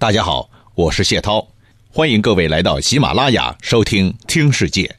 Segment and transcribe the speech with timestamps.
[0.00, 1.44] 大家好，我是谢涛，
[1.90, 4.94] 欢迎各位来到喜马拉雅收听《听世界》。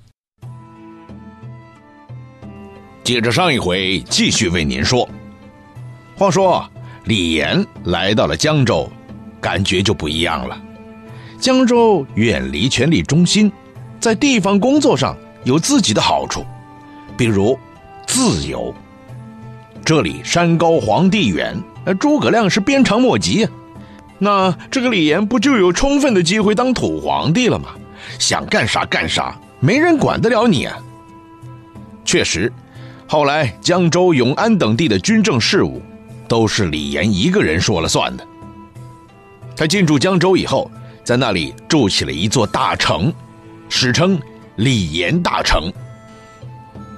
[3.01, 5.07] 接着上一回，继续为您说。
[6.17, 6.69] 话说
[7.05, 8.91] 李岩来到了江州，
[9.39, 10.61] 感觉就不一样了。
[11.39, 13.49] 江州远离权力中心，
[14.01, 16.45] 在地方工作上有自己的好处，
[17.15, 17.57] 比如
[18.05, 18.75] 自由。
[19.85, 23.47] 这里山高皇帝远，呃，诸葛亮是鞭长莫及。
[24.19, 27.69] 那这个李岩不就有充分的机会当土皇帝了吗？
[28.17, 30.77] 想干啥干啥，没人管得了你啊！
[32.03, 32.51] 确实，
[33.07, 35.81] 后来江州、永安等地的军政事务，
[36.27, 38.25] 都是李岩一个人说了算的。
[39.55, 40.69] 他进驻江州以后，
[41.03, 43.13] 在那里筑起了一座大城，
[43.67, 44.19] 史称
[44.55, 45.71] 李岩大城。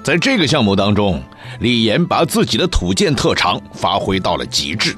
[0.04, 1.22] 在这个项目当中，
[1.60, 4.96] 李岩把自己的土建特长发挥到了极致，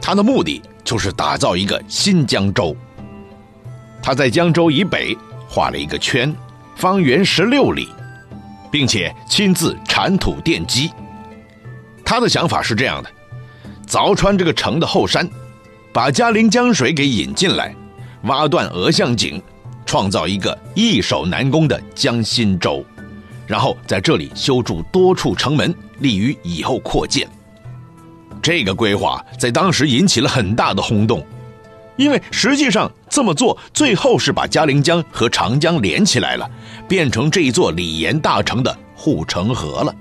[0.00, 0.62] 他的目的。
[0.84, 2.76] 就是打造一个新江州。
[4.02, 5.16] 他在江州以北
[5.48, 6.34] 画了一个圈，
[6.74, 7.88] 方圆十六里，
[8.70, 10.90] 并且亲自铲土奠基。
[12.04, 13.10] 他的想法是这样的：
[13.86, 15.28] 凿穿这个城的后山，
[15.92, 17.74] 把嘉陵江水给引进来，
[18.24, 19.40] 挖断鹅象井，
[19.86, 22.84] 创造一个易守难攻的江心洲，
[23.46, 27.28] 然后在这里修筑多处城门，利于以后扩建。
[28.42, 31.24] 这个规划在当时引起了很大的轰动，
[31.96, 36.50] 因为实际上这么做最后是把嘉陵江和长江连起来了，
[36.88, 39.94] 变成这一座李岩大城的护城河了。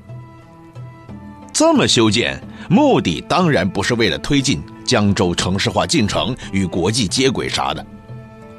[1.54, 7.86] 这么修建，目的当然不是为了推进江州城市化进程与国际接轨啥的，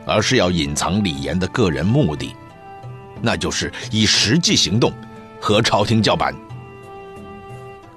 [0.07, 2.33] 而是要隐藏李岩的个人目的，
[3.21, 4.93] 那就是以实际行动
[5.41, 6.33] 和朝廷叫板。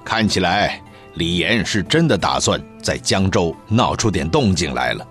[0.04, 0.82] 看起来。
[1.16, 5.06] 李岩是真的打算在江州闹出点动静来了。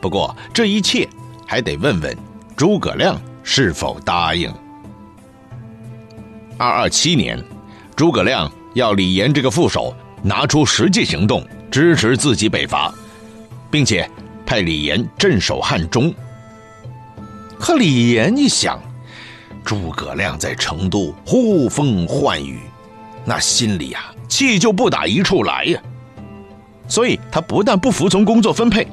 [0.00, 1.08] 不过这一切
[1.46, 2.16] 还得问问
[2.56, 4.52] 诸葛亮是否答应。
[6.56, 7.42] 二二七年，
[7.96, 12.92] 诸葛亮要李岩这个副手拿出实际行动支持自己北伐，
[13.70, 14.08] 并且
[14.44, 16.12] 派李岩镇守汉中。
[17.58, 18.80] 可李岩一想，
[19.64, 22.60] 诸葛亮在成都呼风唤雨，
[23.24, 24.14] 那心里呀。
[24.28, 25.82] 气就不打一处来呀，
[26.86, 28.86] 所以他不但不服从工作分配，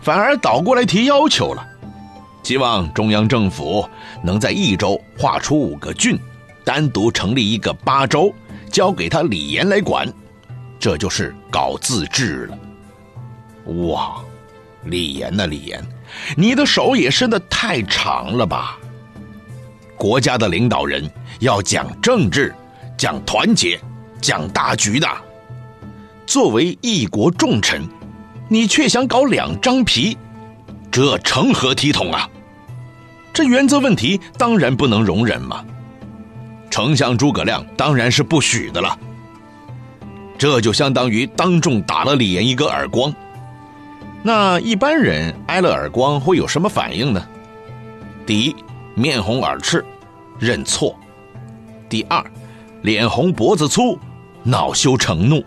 [0.00, 1.66] 反而倒过来提要求了，
[2.44, 3.84] 希望中央政府
[4.22, 6.16] 能在益州划出五个郡，
[6.64, 8.32] 单独成立一个八州，
[8.70, 10.08] 交给他李岩来管，
[10.78, 12.58] 这就是搞自治了。
[13.88, 14.14] 哇，
[14.84, 15.84] 李岩呐，李岩，
[16.36, 18.78] 你的手也伸得太长了吧？
[19.96, 22.54] 国家的领导人要讲政治，
[23.02, 23.80] 讲团结。
[24.20, 25.08] 讲大局的，
[26.24, 27.82] 作为一国重臣，
[28.48, 30.16] 你却想搞两张皮，
[30.88, 32.30] 这成何体统啊？
[33.32, 35.64] 这原则问题当然不能容忍嘛。
[36.70, 38.96] 丞相诸葛亮当然是不许的了。
[40.38, 43.12] 这就相当于当众打了李严一个耳光。
[44.22, 47.26] 那一般人挨了耳光会有什么反应呢？
[48.24, 48.54] 第一，
[48.94, 49.84] 面红耳赤，
[50.38, 50.94] 认错；
[51.88, 52.24] 第二，
[52.82, 53.98] 脸红脖子粗。
[54.44, 55.44] 恼羞成怒，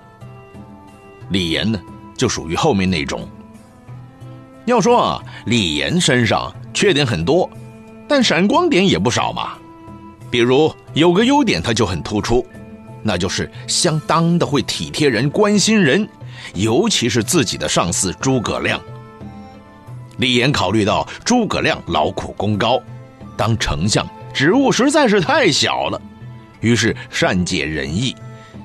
[1.31, 1.77] 李岩呢，
[2.15, 3.27] 就属于后面那种。
[4.63, 7.49] 要说啊，李岩身上缺点很多，
[8.07, 9.57] 但闪光点也不少嘛。
[10.31, 12.47] 比如有个优点，他就很突出，
[13.03, 16.07] 那就是相当的会体贴人、关心人，
[16.53, 18.79] 尤其是自己的上司诸葛亮。
[20.19, 22.79] 李岩考虑到诸葛亮劳苦功高，
[23.35, 26.01] 当丞相职务实在是太小了，
[26.61, 28.15] 于是善解人意。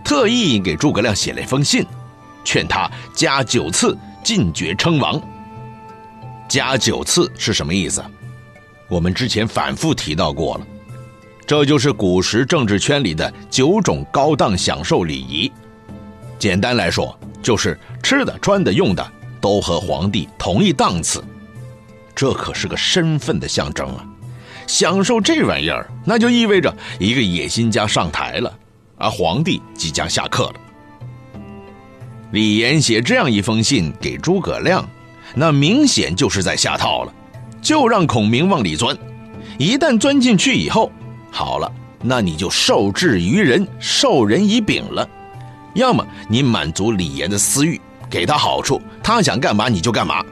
[0.05, 1.84] 特意给诸葛亮写了一封信，
[2.45, 5.21] 劝他加九次进爵称王。
[6.49, 8.03] 加九次是什么意思？
[8.89, 10.67] 我们之前反复提到过了，
[11.47, 15.53] 这就是古时政治圈里的九种高档享受礼仪。
[16.39, 21.22] 简单来说，就是吃的、穿的、用的都和皇帝同一档次。
[22.15, 24.04] 这可是个身份的象征啊！
[24.71, 28.57] 享受这玩意儿，那就意味着一个野心家上台了。
[28.97, 30.55] 而皇帝即将下课了。
[32.31, 34.89] 李严写这样一封信给诸葛亮，
[35.34, 37.13] 那明显就是在下套了，
[37.61, 38.97] 就让孔明往里钻。
[39.59, 40.93] 一旦钻进去以后，
[41.33, 41.71] 好了，
[42.01, 45.09] 那你就受制于人，受人以柄了。
[45.75, 50.25] 要么你满足李岩的私欲，给他好处，他想干嘛你就干嘛；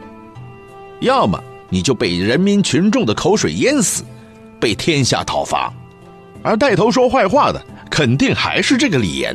[1.00, 4.04] 要么你就被人民群众的口水淹死，
[4.60, 5.72] 被天下讨伐。
[6.42, 7.64] 而带头说坏话的。
[7.90, 9.34] 肯定还是这个李严。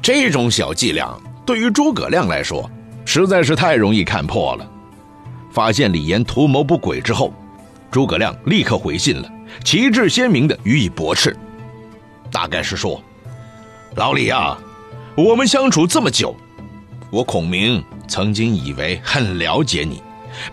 [0.00, 1.12] 这种小伎俩
[1.44, 2.70] 对于诸葛亮来说
[3.04, 4.70] 实在是太容易看破了。
[5.50, 7.34] 发现李岩图谋不轨之后，
[7.90, 9.28] 诸葛亮立刻回信了，
[9.64, 11.36] 旗帜鲜明的予以驳斥。
[12.30, 13.02] 大概是说
[13.96, 14.56] ：“老李啊，
[15.16, 16.34] 我们相处这么久，
[17.10, 20.02] 我孔明曾经以为很了解你，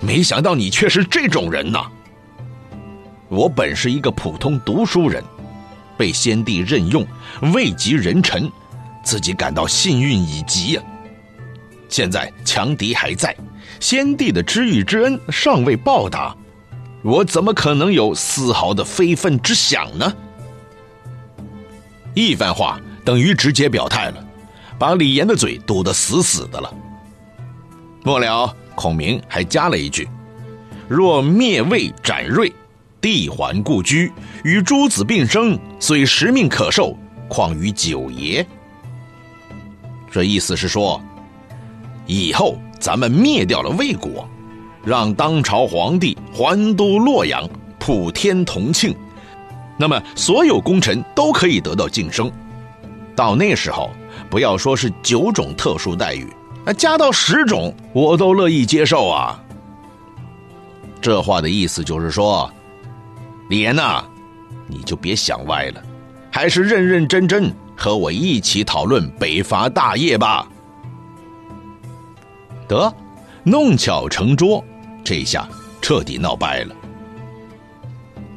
[0.01, 1.86] 没想到你却是这种人呐。
[3.35, 5.21] 我本是一个普通读书人，
[5.97, 7.05] 被先帝任用，
[7.53, 8.49] 位极人臣，
[9.03, 10.81] 自己感到幸运已极呀。
[11.89, 13.35] 现在强敌还在，
[13.81, 16.33] 先帝的知遇之恩尚未报答，
[17.03, 20.13] 我怎么可能有丝毫的非分之想呢？”
[22.15, 24.25] 一番话等于直接表态了，
[24.79, 26.73] 把李岩的嘴堵得死死的了。
[28.01, 30.07] 末了，孔明还加了一句
[30.87, 32.49] ：“若灭魏斩锐，
[33.06, 34.12] 帝还故居，
[34.44, 36.98] 与诸子并生，虽十命可受，
[37.30, 38.44] 况于九爷？”
[40.10, 41.00] 这意思是说，
[42.07, 44.28] 以后咱们灭掉了魏国，
[44.84, 47.48] 让当朝皇帝还都洛阳，
[47.78, 48.92] 普天同庆。
[49.78, 52.31] 那么，所有功臣都可以得到晋升。
[53.16, 53.92] 到那时候，
[54.31, 56.28] 不要说是九种特殊待遇，
[56.66, 59.40] 那加到十种，我都乐意接受啊。
[61.00, 62.52] 这话的意思就是说，
[63.47, 64.03] 李岩呐，
[64.68, 65.83] 你就别想歪了，
[66.31, 70.47] 还是认认真真和我一起讨论北伐大业吧。
[72.68, 72.92] 得，
[73.44, 74.63] 弄巧成拙，
[75.03, 75.47] 这下
[75.80, 76.75] 彻底闹掰了。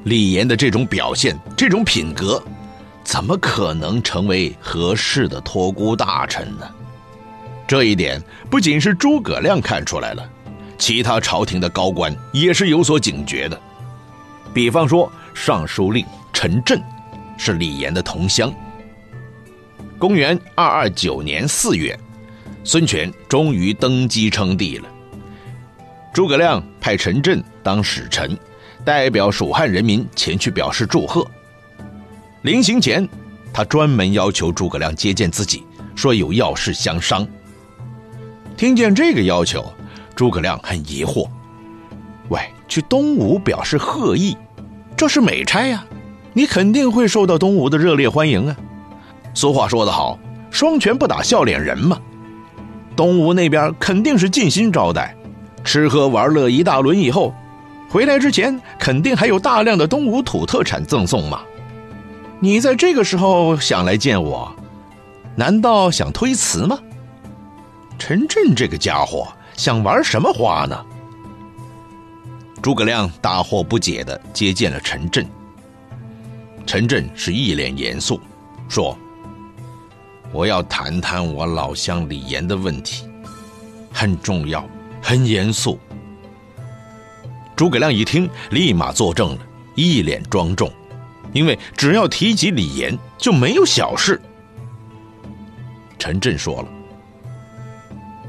[0.04, 2.42] 李岩的这种表现，这种品格，
[3.02, 6.68] 怎么可能成为合适的托孤大臣呢？
[7.66, 10.28] 这一点不仅是诸葛亮看出来了，
[10.76, 13.58] 其他朝廷的高官也是有所警觉的。
[14.52, 16.82] 比方说，尚书令陈震
[17.36, 18.52] 是李岩的同乡。
[19.98, 21.98] 公元二二九年四月，
[22.64, 24.88] 孙权终于登基称帝了。
[26.12, 28.36] 诸葛亮派陈震当使臣。
[28.84, 31.26] 代表蜀汉人民前去表示祝贺。
[32.40, 33.06] 临行前，
[33.52, 35.62] 他专门要求诸葛亮接见自己，
[35.94, 37.26] 说有要事相商。
[38.56, 39.70] 听见这个要求，
[40.14, 41.28] 诸葛亮很疑惑
[42.30, 44.36] ：“喂，去东吴表示贺意，
[44.96, 45.84] 这是美差呀，
[46.34, 48.56] 你肯定会受到东吴的热烈欢迎啊。
[49.34, 50.18] 俗话说得好，
[50.50, 51.98] 双拳不打笑脸人嘛。
[52.94, 55.16] 东吴那边肯定是尽心招待，
[55.64, 57.34] 吃喝玩乐一大轮以后。”
[57.90, 61.40] 回来之前，肯定还有大量的东吴土特产赠送嘛。
[62.38, 64.54] 你在这个时候想来见我，
[65.34, 66.78] 难道想推辞吗？
[67.98, 69.26] 陈震这个家伙
[69.56, 70.84] 想玩什么花呢？
[72.60, 75.26] 诸葛亮大惑不解的接见了陈震。
[76.66, 78.20] 陈震是一脸严肃，
[78.68, 78.98] 说
[80.32, 83.08] ：“我要谈谈我老乡李岩的问题，
[83.92, 84.68] 很重要，
[85.00, 85.78] 很严肃。”
[87.56, 89.38] 诸葛亮一听，立马作证了，
[89.74, 90.70] 一脸庄重，
[91.32, 94.20] 因为只要提及李严，就没有小事。
[95.98, 96.68] 陈震说了：“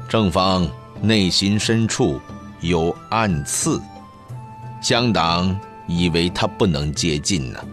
[0.08, 0.68] 正方
[1.00, 2.18] 内心深处
[2.60, 3.80] 有暗刺，
[4.80, 7.64] 乡党以为他不能接近呢。”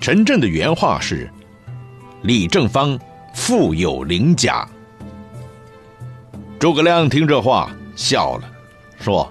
[0.00, 1.30] 陈震的原话是
[2.22, 2.98] ：“李正方
[3.34, 4.68] 富有鳞甲。”
[6.58, 8.50] 诸葛亮听这话笑了。
[9.00, 9.30] 说：“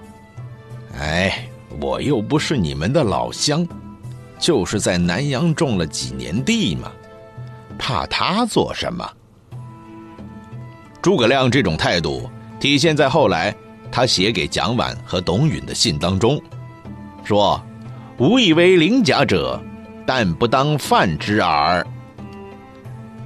[0.98, 1.46] 哎，
[1.80, 3.66] 我又不是你们的老乡，
[4.38, 6.90] 就是在南阳种了几年地嘛，
[7.78, 9.06] 怕他做什么？”
[11.02, 13.54] 诸葛亮这种态度体现在后来
[13.90, 16.40] 他写给蒋琬和董允的信当中，
[17.24, 17.60] 说
[18.18, 19.60] ：“吾以为鳞甲者，
[20.06, 21.86] 但不当犯之耳。”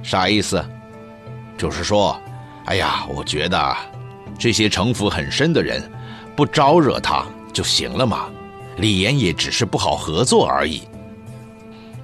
[0.03, 0.63] 啥意思？
[1.57, 2.19] 就是说，
[2.65, 3.75] 哎呀，我觉得
[4.37, 5.81] 这些城府很深的人。
[6.35, 8.25] 不招惹他就行了嘛，
[8.77, 10.81] 李严也只是不好合作而已。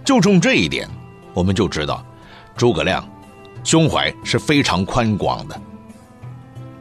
[0.05, 0.87] 就冲这一点，
[1.33, 2.05] 我们就知道，
[2.55, 3.03] 诸葛亮
[3.63, 5.59] 胸怀是非常宽广的。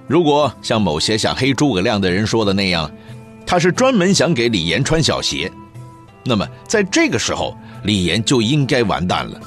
[0.08, 2.90] 如果像某些想黑诸葛亮的人说的那样，
[3.46, 5.52] 他是专门想给李严穿小鞋，
[6.24, 9.38] 那么在这个时候，李严就应该完蛋了。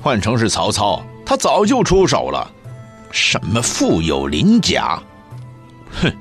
[0.00, 2.48] 换成是曹操，他早就出手了。
[3.10, 5.02] 什么富有鳞甲？
[6.00, 6.12] 哼！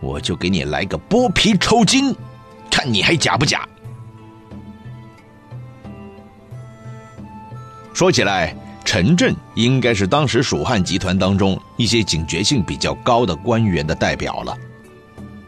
[0.00, 2.14] 我就给你来个剥皮抽筋，
[2.70, 3.68] 看你还假不假？
[7.92, 8.54] 说起来，
[8.90, 14.56] 陈震应该是当时蜀汉集团当中一些警觉性比较高的官员的代表了。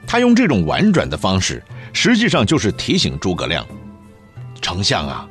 [0.06, 3.66] 他用这种婉转的方式，实际上就是提醒诸葛亮
[4.60, 5.26] ：“丞相啊，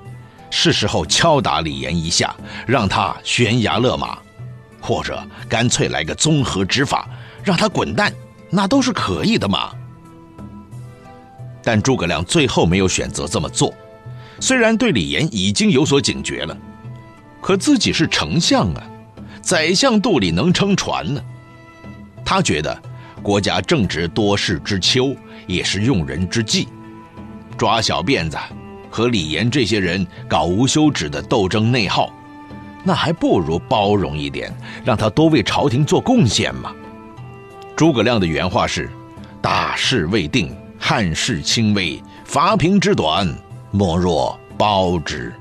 [0.50, 2.36] 是时候敲打李严一下，
[2.66, 4.18] 让他悬崖勒马。
[4.82, 7.08] 或者干脆来个综合执法，
[7.44, 8.12] 让他滚蛋，
[8.50, 9.72] 那都是可以的嘛。
[11.62, 13.72] 但诸葛亮最后没有选择这么做，
[14.39, 16.58] 虽然对李严已经有所警觉了，
[17.41, 18.84] 可自己是丞相啊，
[19.41, 21.22] 宰相肚里能撑船呢。
[22.25, 22.77] 他觉得
[23.24, 25.15] 国家正值多事之秋，
[25.48, 26.67] 也是用人之际，
[27.58, 28.38] 抓小辫子，
[28.89, 32.13] 和李严这些人搞无休止的斗争内耗。
[32.84, 34.55] 那还不如包容一点，
[34.86, 36.72] 让他多为朝廷做贡献嘛。
[37.75, 38.89] 诸葛亮的原话是
[39.41, 43.27] ：“大事未定，汉室轻微，伐平之短，
[43.72, 45.34] 莫若包之。”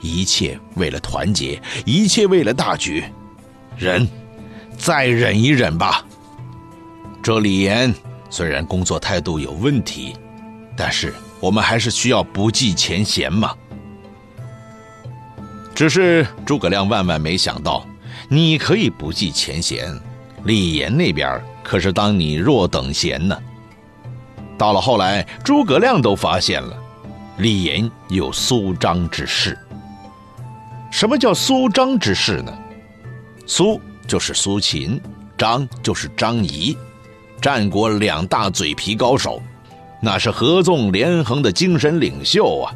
[0.00, 3.04] 一切为了团结，一切为了大局，
[3.76, 4.08] 忍，
[4.76, 6.04] 再忍一忍吧。
[7.22, 7.94] 这李严
[8.30, 10.16] 虽然工作态度有问题，
[10.76, 13.54] 但是我们还是需要不计前嫌嘛。
[15.74, 17.86] 只是诸葛亮万万没想到，
[18.28, 19.94] 你可以不计前嫌，
[20.44, 23.36] 李严那边可是当你若等闲呢。
[24.58, 26.76] 到了后来，诸葛亮都发现了，
[27.38, 29.58] 李严有苏张之势。
[30.90, 32.52] 什么叫苏张之势呢？
[33.46, 35.00] 苏就是苏秦，
[35.38, 36.76] 张就是张仪，
[37.40, 39.40] 战国两大嘴皮高手，
[40.02, 42.74] 那是合纵连横的精神领袖啊。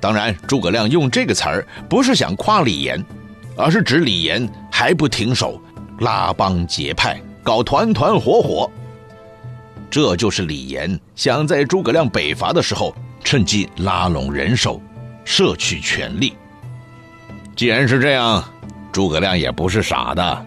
[0.00, 3.04] 当然，诸葛亮用这个词儿不是想夸李严，
[3.56, 5.60] 而是指李严还不停手，
[6.00, 8.70] 拉帮结派，搞团团伙伙。
[9.90, 14.80] 这就是李严想在诸葛亮北伐的时候趁机拉拢人手，
[15.24, 16.34] 摄取权力。
[17.56, 18.44] 既然是这样，
[18.92, 20.46] 诸葛亮也不是傻的，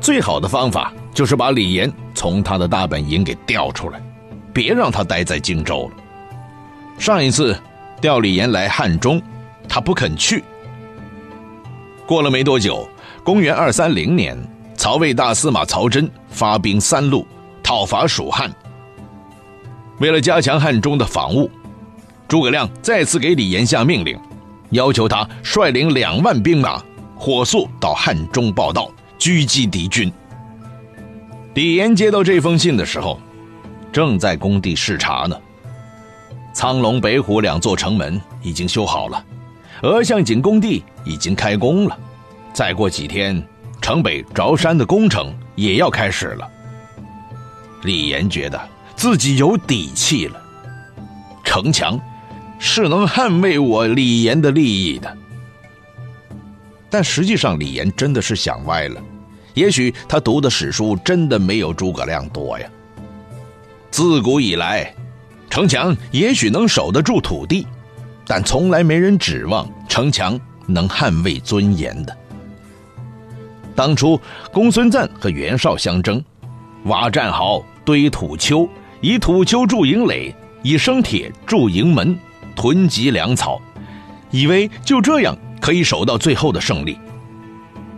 [0.00, 4.02] 最好的方法就是把李严从他的大本营给调出来，
[4.52, 6.02] 别让他待在荆州了。
[6.98, 7.58] 上一次。
[8.00, 9.20] 调李严来汉中，
[9.68, 10.44] 他不肯去。
[12.06, 12.88] 过了没多久，
[13.24, 14.38] 公元二三零年，
[14.76, 17.26] 曹魏大司马曹真发兵三路
[17.60, 18.48] 讨伐蜀汉。
[19.98, 21.50] 为了加强汉中的防务，
[22.28, 24.16] 诸葛亮再次给李严下命令，
[24.70, 26.82] 要求他率领两万兵马，
[27.16, 30.12] 火速到汉中报道，狙击敌军。
[31.54, 33.20] 李严接到这封信的时候，
[33.92, 35.36] 正在工地视察呢。
[36.52, 39.24] 苍龙、北虎两座城门已经修好了，
[39.82, 41.98] 鹅象井工地已经开工了，
[42.52, 43.42] 再过几天，
[43.80, 46.48] 城北着山的工程也要开始了。
[47.82, 48.60] 李岩觉得
[48.96, 50.40] 自己有底气了，
[51.44, 51.98] 城墙
[52.58, 55.16] 是能捍卫我李岩的利益的。
[56.90, 59.02] 但实际上，李岩真的是想歪了，
[59.54, 62.68] 也许他读的史书真的没有诸葛亮多呀。
[63.90, 64.94] 自古以来。
[65.50, 67.66] 城墙也许能守得住土地，
[68.26, 72.14] 但从来没人指望城墙能捍卫尊严的。
[73.74, 74.20] 当初
[74.52, 76.22] 公孙瓒和袁绍相争，
[76.84, 78.68] 挖战壕、堆土丘，
[79.00, 82.16] 以土丘筑营垒，以生铁筑营门，
[82.58, 83.62] 囤积粮草，
[84.32, 86.98] 以为就这样可以守到最后的胜利。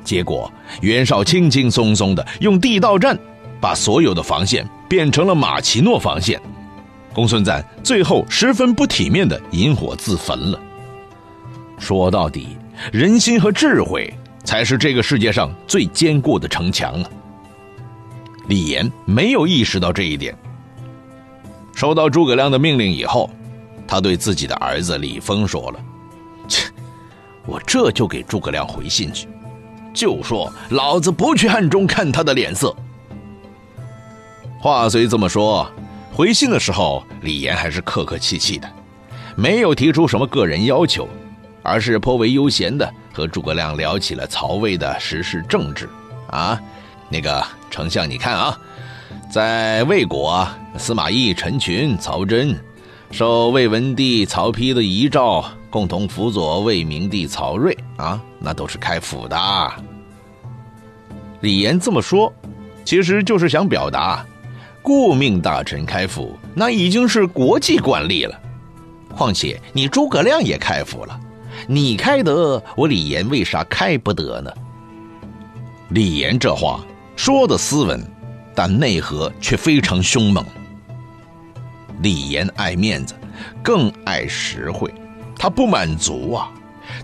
[0.05, 0.52] 结果
[0.83, 3.19] 袁绍轻轻松松的用地道战，
[3.59, 6.38] 把所有的防线变成了马奇诺防线。
[7.14, 10.61] 公孙瓒最后十分不体面的引火自焚了。
[11.79, 12.49] 说到底，
[12.93, 14.12] 人心和智慧
[14.45, 17.11] 才是这个世界上最坚固的城墙啊！
[18.47, 20.37] 李严没有意识到这一点。
[21.75, 23.31] 收到诸葛亮的命令以后，
[23.90, 25.80] 他对自己的儿子李丰说了
[26.47, 26.70] ：“切，
[27.44, 29.26] 我这就给诸葛亮回信去，
[29.92, 32.73] 就说老子不去汉中看他的脸色。”
[34.62, 35.68] 话虽这么说。
[36.12, 38.68] 回信的时候，李严还是客客气气的，
[39.35, 41.09] 没有提出什么个人要求，
[41.62, 45.88] 而是颇为悠闲的和诸葛亮聊起了曹魏的时事政治。
[46.28, 46.61] 啊，
[47.09, 48.59] 那个丞相，你看啊，
[49.32, 52.61] 在魏国，司马懿、陈群、曹真，
[53.11, 59.37] 受魏文帝曹丕的遗诏，共同辅佐魏明帝曹睿啊，那都是开府的。
[61.40, 62.33] 李严这么说，
[62.85, 64.25] 其实就是想表达。
[64.83, 68.40] 顾命大臣开府，那已经是国际惯例了。
[69.14, 71.21] 况且你诸葛亮也开府了，
[71.67, 74.50] 你开得，我李严为啥开不得呢？
[75.88, 76.81] 李严这话
[77.17, 78.00] 说的斯文，
[78.55, 80.45] 但内核却非常凶猛。
[82.02, 83.14] 李严爱面子，
[83.62, 84.92] 更爱实惠，
[85.38, 86.50] 他不满足啊，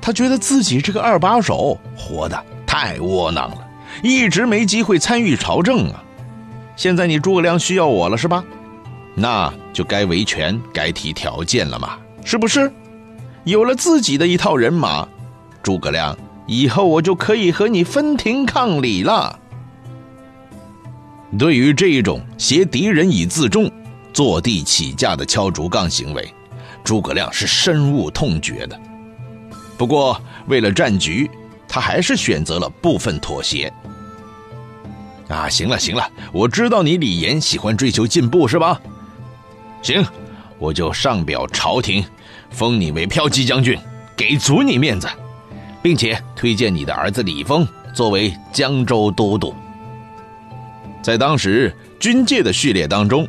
[0.00, 3.58] 他觉得自己这个二把手活得太窝囊了，
[4.02, 6.02] 一直没机会参与朝政啊。
[6.76, 8.44] 现在你诸葛亮需要我了是吧？
[9.14, 12.70] 那就该维权，该提条件了嘛，是不是？
[13.44, 15.08] 有了自己的一套人马，
[15.62, 19.38] 诸葛亮以后我就可以和你分庭抗礼了。
[21.38, 23.70] 对于这种挟敌人以自重、
[24.16, 26.26] 坐地起价的敲竹杠行为，
[26.82, 28.80] 诸葛亮是深恶痛绝的。
[29.76, 31.30] 不过，为了战局，
[31.68, 33.70] 他还是选择了部分妥协。
[35.28, 38.80] 啊，行了行了，我知道你李严喜欢追求进步是吧？
[39.82, 40.02] 行，
[40.56, 42.02] 我就上表朝廷，
[42.48, 43.78] 封你为骠骑将军，
[44.16, 45.06] 给足你面子，
[45.82, 49.54] 并且推荐你的儿子李丰作为江州都督。
[51.02, 53.28] 在当时军界的序列当中，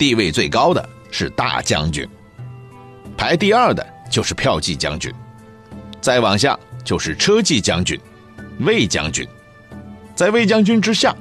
[0.00, 2.08] 地位最高的是大将军，
[3.18, 5.12] 排第二的就是骠骑将军，
[6.00, 8.00] 再往下就是车骑将军、
[8.60, 9.28] 卫将军。
[10.14, 11.14] 在卫将军之下，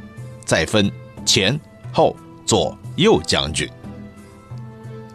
[0.45, 0.89] 再分
[1.25, 1.59] 前
[1.91, 3.69] 后左右将军。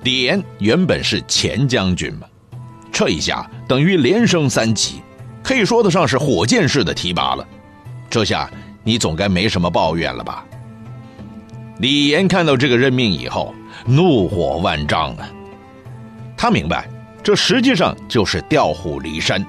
[0.03, 2.27] 李严原本是前将军嘛，
[2.93, 5.01] 这一下等于连升三级，
[5.43, 7.49] 可以说得上是火箭式的提拔了。
[8.11, 8.47] 这下
[8.83, 10.45] 你总该没什么抱怨了吧？
[11.79, 13.55] 李严看到这个任命以后，
[13.85, 15.29] 怒火万丈啊！
[16.37, 16.89] 他明白，
[17.23, 19.45] 这实际上就是调虎离山。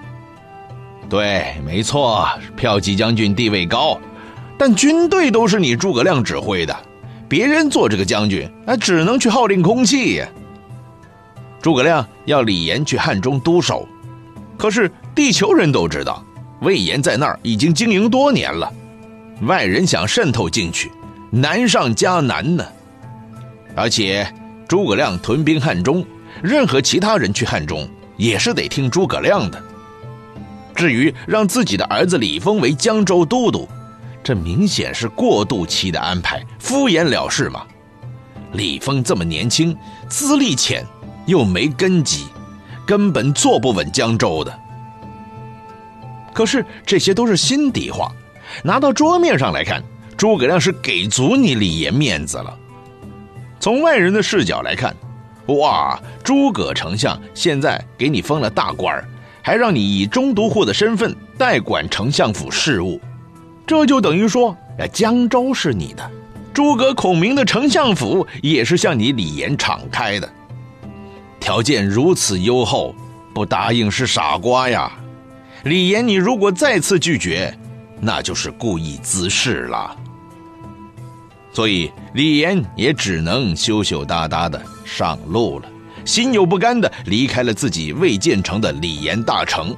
[1.07, 2.27] 对，没错，
[2.57, 3.99] 骠骑将军地位高。
[4.57, 6.75] 但军队都是你诸葛亮指挥的，
[7.27, 10.27] 别人做这个将军，那，只能去号令空气呀。
[11.61, 13.87] 诸葛亮要李严去汉中督守，
[14.57, 16.23] 可是地球人都知道，
[16.61, 18.71] 魏延在那儿已经经营多年了，
[19.41, 20.89] 外人想渗透进去，
[21.35, 22.65] 难上加难呢。
[23.75, 24.25] 而且
[24.69, 26.05] 诸葛亮屯兵汉中，
[26.41, 29.61] 任何其他人去汉中也是得听诸葛亮的。
[30.73, 33.67] 至于让自己的儿子李丰为江州都督，
[34.23, 37.63] 这明显是过渡期的安排，敷衍了事嘛。
[38.53, 39.77] 李丰这么年轻，
[40.07, 40.85] 资历浅，
[41.25, 42.27] 又没根基，
[42.85, 44.57] 根本坐不稳江州的。
[46.33, 48.09] 可是这些都是心底话，
[48.63, 49.83] 拿到桌面上来看，
[50.17, 52.57] 诸葛亮是给足你李严面子了。
[53.59, 54.95] 从外人的视角来看，
[55.47, 59.07] 哇，诸葛丞相现在给你封了大官儿
[59.41, 62.99] 还让你以中都护的身份代管丞相府事务。
[63.67, 64.55] 这就等于说，
[64.91, 66.11] 江州是你的，
[66.53, 70.29] 诸葛孔明的丞相府也是向你李严敞开的。
[71.39, 72.95] 条件如此优厚，
[73.33, 74.91] 不答应是傻瓜呀！
[75.63, 77.55] 李严，你如果再次拒绝，
[77.99, 79.95] 那就是故意滋事了。
[81.55, 85.69] 所以李严也只能羞羞答答的上路了，
[86.03, 89.73] 心有不甘的离开了自己未建成的李严大城，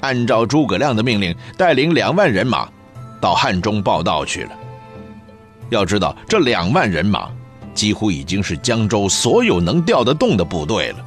[0.00, 2.66] 按照诸葛亮的命令，带领两万人马。
[3.20, 4.50] 到汉中报道去了。
[5.68, 7.28] 要知道，这两万人马
[7.74, 11.04] 几乎已经是江州所有能调得动的部队了。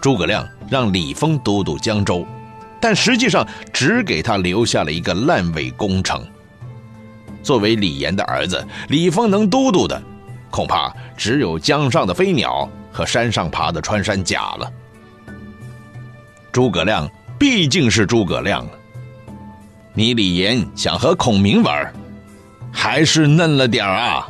[0.00, 2.24] 诸葛亮让李丰都督江州，
[2.80, 6.24] 但实际上只给他留下了一个烂尾工程。
[7.46, 10.02] 作为李严的儿子，李峰能都督的，
[10.50, 14.68] 恐怕只有江上的飞鸟和山上爬的穿山甲了。
[16.50, 18.66] 诸葛亮毕竟是诸葛亮。
[19.94, 21.94] 你李严想和孔明玩，
[22.72, 24.28] 还是嫩了点啊？